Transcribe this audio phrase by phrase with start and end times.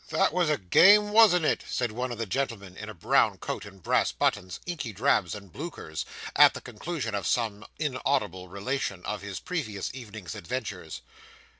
[0.09, 3.65] 'That was a game, wasn't it?' said one of the gentlemen, in a brown coat
[3.65, 9.21] and brass buttons, inky drabs, and bluchers, at the conclusion of some inaudible relation of
[9.21, 11.01] his previous evening's adventures.